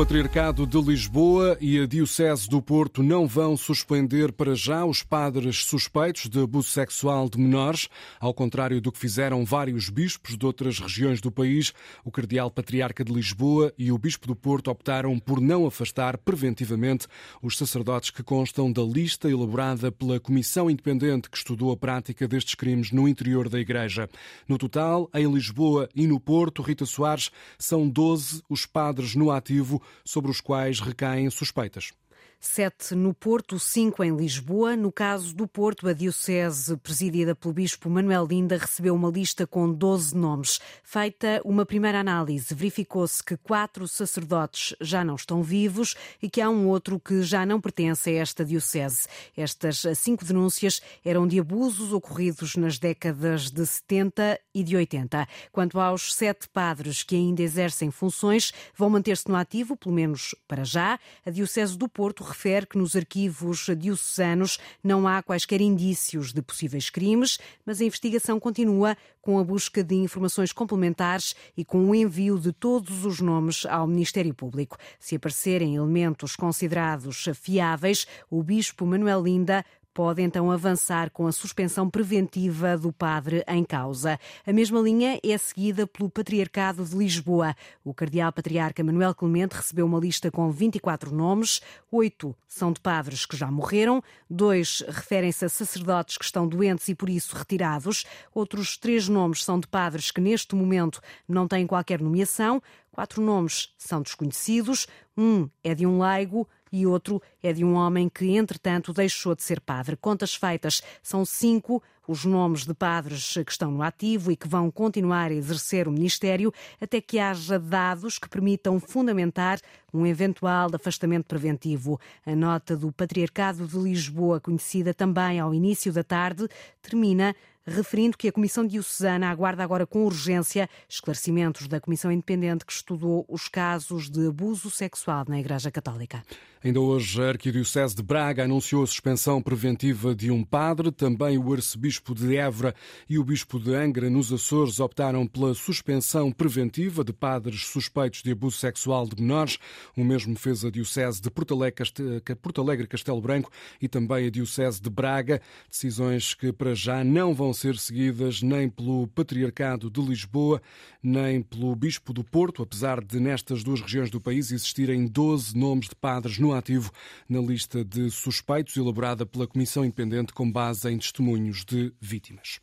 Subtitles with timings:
[0.00, 5.58] Patriarcado de Lisboa e a Diocese do Porto não vão suspender para já os padres
[5.58, 7.86] suspeitos de abuso sexual de menores,
[8.18, 11.74] ao contrário do que fizeram vários bispos de outras regiões do país.
[12.02, 17.06] O Cardeal Patriarca de Lisboa e o Bispo do Porto optaram por não afastar preventivamente
[17.42, 22.54] os sacerdotes que constam da lista elaborada pela Comissão Independente que estudou a prática destes
[22.54, 24.08] crimes no interior da Igreja.
[24.48, 29.82] No total, em Lisboa e no Porto, Rita Soares, são 12 os padres no ativo
[30.04, 31.92] sobre os quais recaem suspeitas
[32.40, 34.74] sete no Porto, cinco em Lisboa.
[34.74, 39.70] No caso do Porto, a Diocese, presidida pelo Bispo Manuel Linda, recebeu uma lista com
[39.70, 40.58] 12 nomes.
[40.82, 46.48] Feita uma primeira análise, verificou-se que quatro sacerdotes já não estão vivos e que há
[46.48, 49.06] um outro que já não pertence a esta Diocese.
[49.36, 55.28] Estas cinco denúncias eram de abusos ocorridos nas décadas de 70 e de 80.
[55.52, 60.64] Quanto aos sete padres que ainda exercem funções, vão manter-se no ativo, pelo menos para
[60.64, 60.98] já.
[61.26, 66.88] A Diocese do Porto refere que nos arquivos diocesanos não há quaisquer indícios de possíveis
[66.88, 72.38] crimes, mas a investigação continua com a busca de informações complementares e com o envio
[72.38, 74.78] de todos os nomes ao Ministério Público.
[74.98, 81.90] Se aparecerem elementos considerados fiáveis, o Bispo Manuel Linda pode então avançar com a suspensão
[81.90, 84.18] preventiva do padre em causa.
[84.46, 87.54] A mesma linha é seguida pelo Patriarcado de Lisboa.
[87.84, 93.26] O cardeal patriarca Manuel Clemente recebeu uma lista com 24 nomes, oito são de padres
[93.26, 98.76] que já morreram, dois referem-se a sacerdotes que estão doentes e por isso retirados, outros
[98.76, 104.02] três nomes são de padres que neste momento não têm qualquer nomeação, quatro nomes são
[104.02, 109.34] desconhecidos, um é de um leigo, e outro é de um homem que, entretanto, deixou
[109.34, 109.96] de ser padre.
[109.96, 114.68] Contas feitas, são cinco os nomes de padres que estão no ativo e que vão
[114.68, 119.60] continuar a exercer o ministério até que haja dados que permitam fundamentar
[119.94, 122.00] um eventual afastamento preventivo.
[122.26, 126.48] A nota do Patriarcado de Lisboa, conhecida também ao início da tarde,
[126.82, 127.34] termina
[127.66, 133.24] referindo que a Comissão Diocesana aguarda agora com urgência esclarecimentos da Comissão Independente que estudou
[133.28, 136.22] os casos de abuso sexual na Igreja Católica.
[136.62, 140.92] Ainda hoje, a Arquidiocese de Braga anunciou a suspensão preventiva de um padre.
[140.92, 142.74] Também o Arcebispo de Évora
[143.08, 148.32] e o Bispo de Angra, nos Açores, optaram pela suspensão preventiva de padres suspeitos de
[148.32, 149.56] abuso sexual de menores.
[149.96, 154.90] O mesmo fez a Diocese de Porto Alegre, Castelo Branco e também a Diocese de
[154.90, 155.40] Braga.
[155.70, 160.60] Decisões que para já não vão ser seguidas nem pelo Patriarcado de Lisboa,
[161.02, 165.88] nem pelo Bispo do Porto, apesar de nestas duas regiões do país existirem 12 nomes
[165.88, 166.90] de padres no ativo
[167.28, 172.60] na lista de suspeitos elaborada pela Comissão Independente com base em testemunhos de vítimas.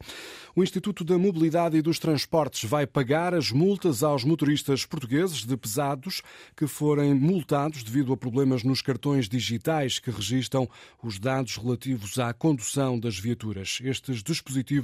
[0.55, 5.57] O Instituto da Mobilidade e dos Transportes vai pagar as multas aos motoristas portugueses de
[5.57, 6.21] pesados
[6.55, 10.69] que forem multados devido a problemas nos cartões digitais que registram
[11.01, 13.79] os dados relativos à condução das viaturas.
[13.83, 14.76] Estes dispositivos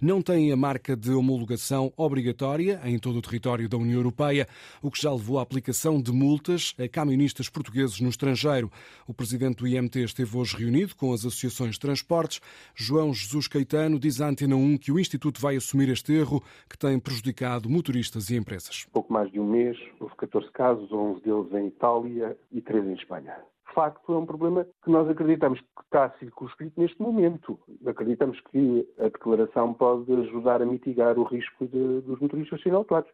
[0.00, 4.46] não têm a marca de homologação obrigatória em todo o território da União Europeia,
[4.82, 8.70] o que já levou à aplicação de multas a camionistas portugueses no estrangeiro.
[9.06, 12.40] O presidente do IMT esteve hoje reunido com as associações de transportes.
[12.74, 16.78] João Jesus Caetano diz à Antena 1 que o Instituto vai assumir este erro que
[16.78, 18.86] tem prejudicado motoristas e empresas.
[18.92, 22.94] Pouco mais de um mês, houve 14 casos, 11 deles em Itália e 3 em
[22.94, 27.58] Espanha de facto é um problema que nós acreditamos que está circunscrito neste momento.
[27.86, 33.10] Acreditamos que a declaração pode ajudar a mitigar o risco de, dos motoristas serem autuados,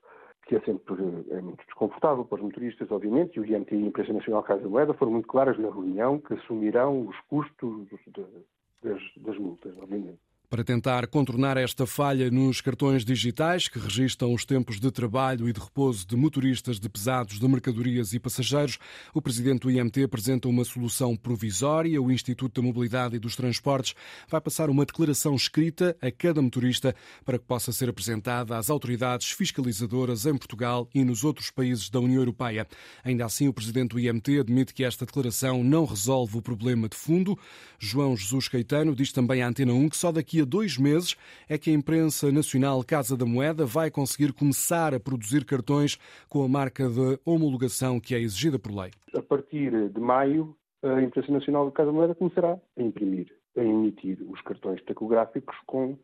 [0.46, 0.94] que é sempre
[1.30, 4.62] é muito desconfortável para os motoristas, obviamente, e o IMT e a Empresa Nacional Casa
[4.62, 7.86] da Moeda foram muito claras na reunião que assumirão os custos
[8.82, 10.18] das, das multas, obviamente.
[10.48, 15.52] Para tentar contornar esta falha nos cartões digitais que registram os tempos de trabalho e
[15.52, 18.78] de repouso de motoristas de pesados de mercadorias e passageiros,
[19.12, 22.00] o presidente do IMT apresenta uma solução provisória.
[22.00, 23.96] O Instituto da Mobilidade e dos Transportes
[24.28, 29.32] vai passar uma declaração escrita a cada motorista para que possa ser apresentada às autoridades
[29.32, 32.68] fiscalizadoras em Portugal e nos outros países da União Europeia.
[33.02, 36.96] Ainda assim, o presidente do IMT admite que esta declaração não resolve o problema de
[36.96, 37.36] fundo.
[37.80, 41.16] João Jesus Caetano diz também à Antena 1 que só daqui daqui a dois meses
[41.48, 45.96] é que a imprensa nacional Casa da Moeda vai conseguir começar a produzir cartões
[46.28, 48.90] com a marca de homologação que é exigida por lei.
[49.14, 54.18] A partir de maio, a imprensa nacional Casa da Moeda começará a imprimir, a emitir
[54.28, 55.96] os cartões tacográficos com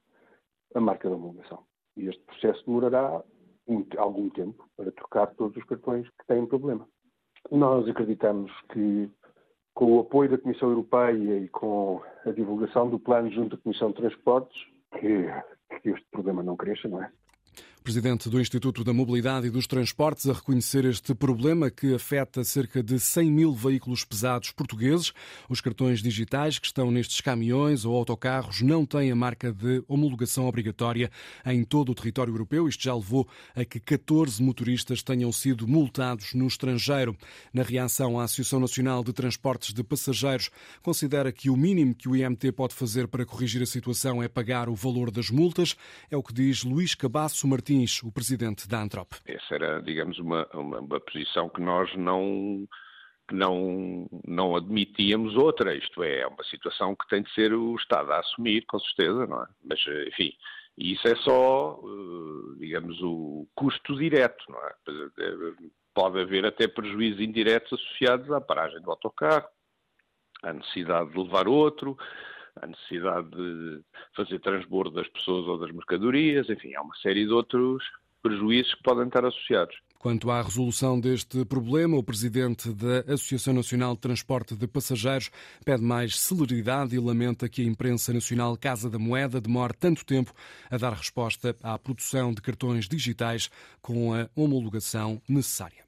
[0.74, 1.62] a marca de homologação.
[1.96, 3.22] E este processo demorará
[3.98, 6.88] algum tempo para trocar todos os cartões que têm problema.
[7.50, 9.10] Nós acreditamos que
[9.74, 13.88] com o apoio da Comissão Europeia e com a divulgação do plano junto à Comissão
[13.88, 14.66] de Transportes,
[14.98, 15.26] que,
[15.80, 17.10] que este problema não cresça, não é?
[17.82, 22.80] Presidente do Instituto da Mobilidade e dos Transportes, a reconhecer este problema que afeta cerca
[22.80, 25.12] de 100 mil veículos pesados portugueses.
[25.48, 30.46] Os cartões digitais que estão nestes caminhões ou autocarros não têm a marca de homologação
[30.46, 31.10] obrigatória
[31.44, 32.68] em todo o território europeu.
[32.68, 37.16] Isto já levou a que 14 motoristas tenham sido multados no estrangeiro.
[37.52, 40.50] Na reação, a Associação Nacional de Transportes de Passageiros
[40.82, 44.68] considera que o mínimo que o IMT pode fazer para corrigir a situação é pagar
[44.68, 45.74] o valor das multas.
[46.08, 49.12] É o que diz Luís Cabasso Martins Martins, o presidente da Antrop.
[49.26, 52.68] Essa era, digamos, uma, uma, uma posição que nós não
[53.30, 58.12] não, não admitíamos outra, isto é, é uma situação que tem de ser o Estado
[58.12, 59.46] a assumir, com certeza, não é?
[59.64, 60.32] Mas, enfim,
[60.76, 64.74] isso é só, eh, digamos, o custo direto, não é?
[65.94, 69.48] Pode haver até prejuízos indiretos associados à paragem do autocarro,
[70.42, 71.96] à necessidade de levar outro,
[72.60, 73.80] a necessidade de
[74.14, 77.82] fazer transbordo das pessoas ou das mercadorias, enfim, há uma série de outros
[78.22, 79.76] prejuízos que podem estar associados.
[79.98, 85.30] Quanto à resolução deste problema, o presidente da Associação Nacional de Transporte de Passageiros
[85.64, 90.32] pede mais celeridade e lamenta que a imprensa nacional Casa da Moeda demore tanto tempo
[90.68, 93.48] a dar resposta à produção de cartões digitais
[93.80, 95.81] com a homologação necessária.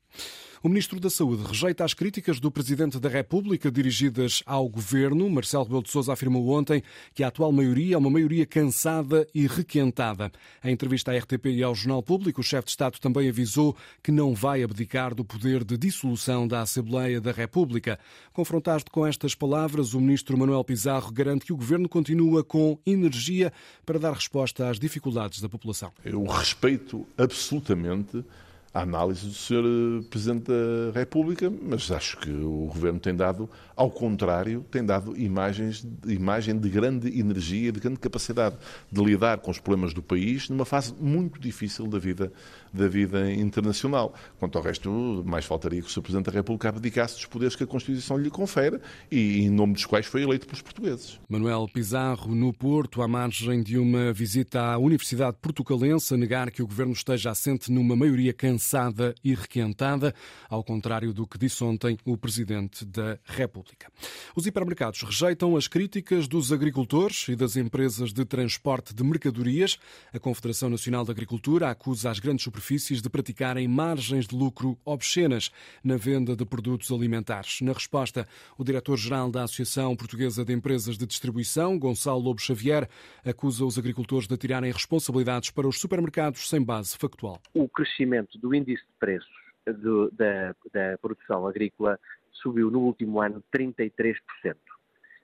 [0.64, 5.28] O Ministro da Saúde rejeita as críticas do Presidente da República dirigidas ao Governo.
[5.28, 6.82] Marcelo Rebelo de Sousa afirmou ontem
[7.12, 10.32] que a atual maioria é uma maioria cansada e requentada.
[10.64, 14.11] Em entrevista à RTP e ao Jornal Público, o chefe de Estado também avisou que
[14.11, 17.99] não vai abdicar do poder de dissolução da Assembleia da República.
[18.32, 23.52] Confrontado com estas palavras, o Ministro Manuel Pizarro garante que o Governo continua com energia
[23.84, 25.93] para dar resposta às dificuldades da população.
[26.02, 28.25] Eu respeito absolutamente
[28.74, 29.64] a análise do Sr.
[29.64, 35.16] Eh, Presidente da República, mas acho que o Governo tem dado, ao contrário, tem dado
[35.16, 38.56] imagens, imagem de grande energia, de grande capacidade
[38.90, 42.32] de lidar com os problemas do país numa fase muito difícil da vida,
[42.72, 44.12] da vida internacional.
[44.40, 46.02] Quanto ao resto, mais faltaria que o Sr.
[46.02, 49.86] Presidente da República abdicasse dos poderes que a Constituição lhe confere e em nome dos
[49.86, 51.20] quais foi eleito pelos portugueses.
[51.28, 56.62] Manuel Pizarro, no Porto, à margem de uma visita à Universidade Portucalense, a negar que
[56.62, 60.14] o Governo esteja assente numa maioria cansada cansada e requentada,
[60.49, 63.93] ao contrário do que disse ontem o Presidente da República.
[64.34, 69.78] Os hipermercados rejeitam as críticas dos agricultores e das empresas de transporte de mercadorias.
[70.12, 75.50] A Confederação Nacional da Agricultura acusa as grandes superfícies de praticarem margens de lucro obscenas
[75.82, 77.60] na venda de produtos alimentares.
[77.60, 78.26] Na resposta,
[78.56, 82.88] o diretor-geral da Associação Portuguesa de Empresas de Distribuição, Gonçalo Lobo Xavier,
[83.25, 87.40] acusa os agricultores de tirarem responsabilidades para os supermercados sem base factual.
[87.52, 91.98] O crescimento do índice de preços do, da, da produção agrícola
[92.32, 94.20] subiu no último ano 33%.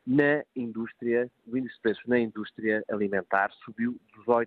[0.07, 4.47] Na indústria, o índice de preços na indústria alimentar subiu 18%.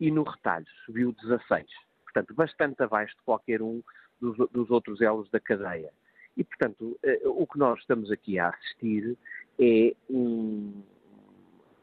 [0.00, 1.66] E no retalho subiu 16%.
[2.02, 3.82] Portanto, bastante abaixo de qualquer um
[4.20, 5.92] dos, dos outros elos da cadeia.
[6.36, 9.16] E, portanto, eh, o que nós estamos aqui a assistir
[9.58, 10.82] é um,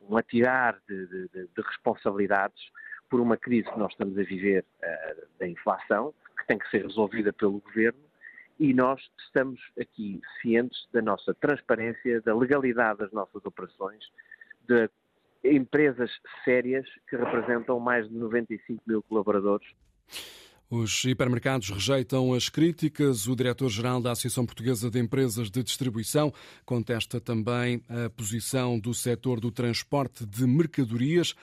[0.10, 2.62] um atirar de, de, de responsabilidades
[3.12, 6.84] por uma crise que nós estamos a viver uh, da inflação, que tem que ser
[6.84, 8.00] resolvida pelo governo,
[8.58, 14.04] e nós estamos aqui cientes da nossa transparência, da legalidade das nossas operações,
[14.68, 14.90] de
[15.44, 16.10] empresas
[16.46, 19.68] sérias que representam mais de 95 mil colaboradores.
[20.72, 23.28] Os hipermercados rejeitam as críticas.
[23.28, 26.34] O diretor-geral da Associação Portuguesa de Empresas de Distribuição
[26.66, 31.36] contesta também a posição do setor do transporte de mercadorias.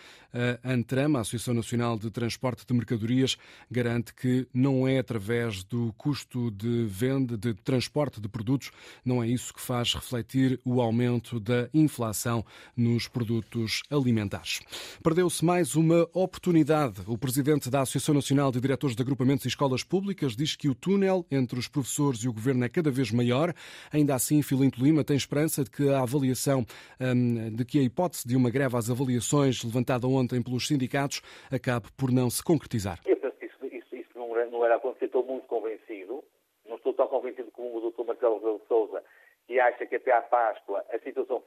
[0.65, 3.37] A Antram, a Associação Nacional de Transporte de Mercadorias,
[3.71, 8.71] garante que não é através do custo de venda, de transporte de produtos,
[9.05, 12.45] não é isso que faz refletir o aumento da inflação
[12.77, 14.61] nos produtos alimentares.
[15.03, 17.01] Perdeu-se mais uma oportunidade.
[17.07, 20.75] O presidente da Associação Nacional de Diretores de agrupamentos e escolas públicas diz que o
[20.75, 23.53] túnel entre os professores e o governo é cada vez maior.
[23.93, 26.65] Ainda assim, Filinto Lima tem esperança de que a avaliação,
[27.01, 31.21] hum, de que a hipótese de uma greve às avaliações levantada ontem pelos sindicatos
[31.51, 33.01] acabe por não se concretizar.
[33.05, 36.23] Eu penso que isso, isso, isso não, era acontecer, estou muito convencido.
[36.69, 38.05] Não estou tão convencido como o Dr.
[38.05, 39.03] Marcelo de Souza,
[39.49, 41.43] que acha que até à Páscoa a situação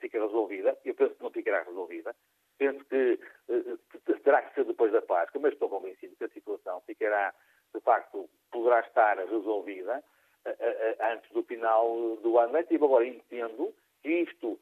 [0.00, 0.74] fica resolvida.
[0.86, 2.14] Eu penso que não ficará resolvida.
[2.60, 6.82] Penso que uh, terá que ser depois da Páscoa, mas estou convencido que a situação
[6.82, 7.32] ficará,
[7.74, 10.04] de facto, poderá estar resolvida
[10.44, 12.84] uh, uh, antes do final do ano letivo.
[12.84, 14.60] Agora, entendo que isto,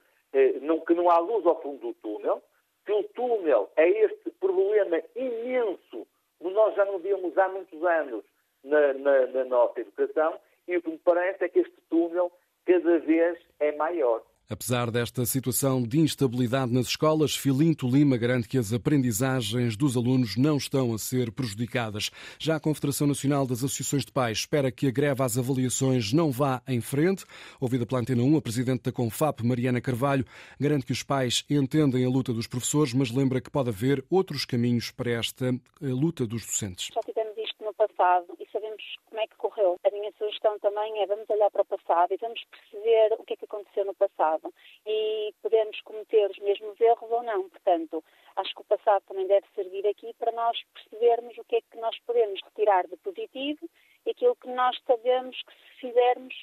[0.62, 2.40] não, que não há luz ao fundo do túnel,
[2.86, 6.06] que o túnel é este problema imenso
[6.38, 8.24] que nós já não víamos há muitos anos
[8.62, 10.38] na, na, na nossa educação
[10.68, 12.30] e o que me parece é que este túnel
[12.64, 14.22] cada vez é maior.
[14.50, 20.38] Apesar desta situação de instabilidade nas escolas, Filinto Lima garante que as aprendizagens dos alunos
[20.38, 22.10] não estão a ser prejudicadas.
[22.38, 26.30] Já a Confederação Nacional das Associações de Pais espera que a greve às avaliações não
[26.30, 27.26] vá em frente.
[27.60, 30.24] Ouvida pela Antena 1, a Presidente da CONFAP, Mariana Carvalho,
[30.58, 34.46] garante que os pais entendem a luta dos professores, mas lembra que pode haver outros
[34.46, 36.88] caminhos para esta eh, luta dos docentes.
[36.94, 39.78] Já tivemos isto no passado e sabemos como é que correu.
[39.84, 43.34] A minha sugestão também é vamos olhar para o passado e vamos perceber o que
[43.34, 44.52] é que aconteceu no passado
[44.84, 47.48] e podemos cometer os mesmos erros ou não.
[47.48, 48.04] Portanto,
[48.36, 51.78] acho que o passado também deve servir aqui para nós percebermos o que é que
[51.78, 53.68] nós podemos retirar de positivo
[54.04, 56.34] e aquilo que nós sabemos que se fizermos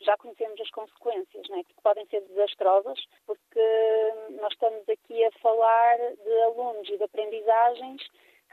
[0.00, 1.64] já conhecemos as consequências, não é?
[1.64, 3.60] que podem ser desastrosas, porque
[4.40, 8.02] nós estamos aqui a falar de alunos e de aprendizagens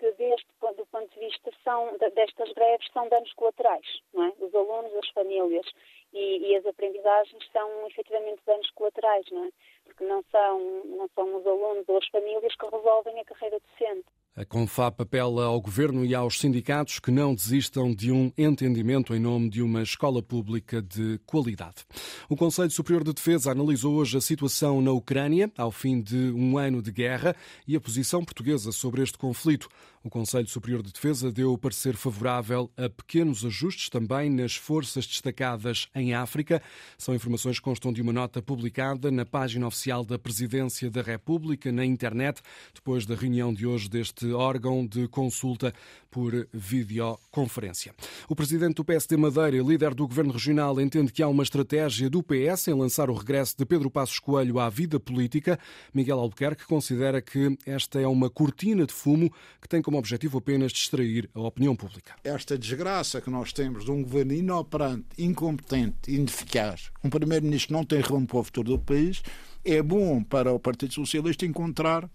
[0.02, 4.34] que, deste, do ponto de vista são, destas greves, são danos colaterais, não é?
[4.40, 5.66] Os alunos, as famílias
[6.12, 9.50] e, e, as aprendizagens são efetivamente danos colaterais, não é?
[9.86, 14.08] Porque não são, não são os alunos ou as famílias que resolvem a carreira docente.
[14.34, 19.20] A CONFAP apela ao Governo e aos sindicatos que não desistam de um entendimento em
[19.20, 21.86] nome de uma escola pública de qualidade.
[22.30, 26.58] O Conselho Superior de Defesa analisou hoje a situação na Ucrânia, ao fim de um
[26.58, 27.36] ano de guerra,
[27.68, 29.68] e a posição portuguesa sobre este conflito.
[30.04, 35.06] O Conselho Superior de Defesa deu o parecer favorável a pequenos ajustes também nas forças
[35.06, 36.60] destacadas em África.
[36.98, 41.72] São informações que constam de uma nota publicada na página oficial da Presidência da República
[41.72, 42.42] na internet,
[42.74, 45.72] depois da reunião de hoje deste órgão de consulta
[46.10, 47.94] por videoconferência.
[48.28, 52.10] O presidente do PSD Madeira e líder do governo regional entende que há uma estratégia
[52.10, 55.60] do PS em lançar o regresso de Pedro Passos Coelho à vida política.
[55.94, 59.32] Miguel Albuquerque considera que esta é uma cortina de fumo
[59.62, 62.16] que tem como como objetivo apenas distrair a opinião pública.
[62.24, 67.84] Esta desgraça que nós temos de um governo inoperante, incompetente, ineficaz, um primeiro-ministro que não
[67.84, 69.22] tem rumo para o futuro do país,
[69.66, 72.10] é bom para o Partido Socialista encontrar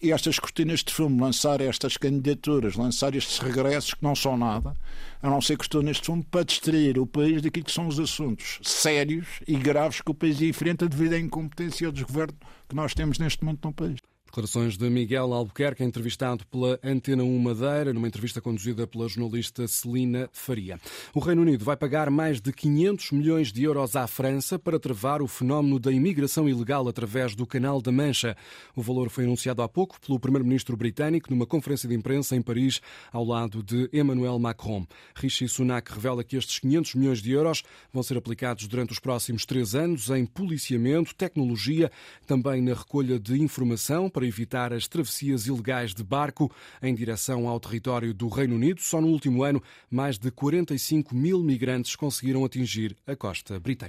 [0.00, 4.72] estas cortinas de fumo, lançar estas candidaturas, lançar estes regressos que não são nada,
[5.20, 8.60] a não ser cortinas de fumo, para distrair o país daquilo que são os assuntos
[8.62, 12.36] sérios e graves que o país enfrenta devido à incompetência dos governos
[12.68, 13.98] que nós temos neste momento no país.
[14.28, 20.28] Declarações de Miguel Albuquerque, entrevistado pela Antena 1 Madeira, numa entrevista conduzida pela jornalista Celina
[20.34, 20.78] Faria.
[21.14, 25.22] O Reino Unido vai pagar mais de 500 milhões de euros à França para travar
[25.22, 28.36] o fenómeno da imigração ilegal através do Canal da Mancha.
[28.76, 32.82] O valor foi anunciado há pouco pelo primeiro-ministro britânico numa conferência de imprensa em Paris,
[33.10, 34.86] ao lado de Emmanuel Macron.
[35.14, 39.46] Rishi Sunak revela que estes 500 milhões de euros vão ser aplicados durante os próximos
[39.46, 41.90] três anos em policiamento, tecnologia,
[42.26, 46.50] também na recolha de informação para evitar as travessias ilegais de barco
[46.82, 48.80] em direção ao território do Reino Unido.
[48.80, 53.86] Só no último ano, mais de 45 mil migrantes conseguiram atingir a costa britânica.